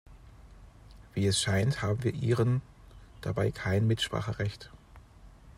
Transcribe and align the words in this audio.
Wie 1.13 1.27
es 1.27 1.39
scheint, 1.39 1.83
haben 1.83 2.03
wir 2.03 2.15
Iren 2.15 2.63
dabei 3.21 3.51
kein 3.51 3.85
Mitspracherecht. 3.85 4.71